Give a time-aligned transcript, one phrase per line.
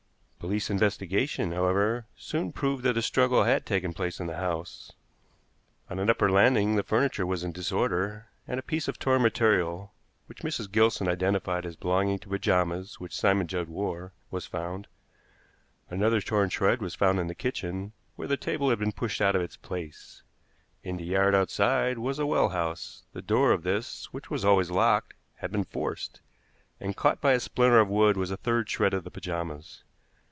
[0.41, 4.91] Police investigation, however, soon proved that a struggle had taken place in the house.
[5.87, 9.93] On an upper landing the furniture was in disorder, and a piece of torn material,
[10.25, 10.69] which Mrs.
[10.71, 14.87] Gilson identified as belonging to pajamas which Simon Judd wore, was found.
[15.91, 19.35] Another torn shred was found in the kitchen, where the table had been pushed out
[19.35, 20.23] of its place.
[20.81, 23.03] In the yard outside was a well house.
[23.13, 26.19] The door of this, which was always locked, had been forced,
[26.79, 29.83] and caught by a splinter of wood was a third shred of the pajamas.